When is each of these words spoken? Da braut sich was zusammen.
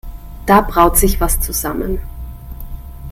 Da 0.47 0.61
braut 0.61 0.97
sich 0.97 1.21
was 1.21 1.39
zusammen. 1.41 1.99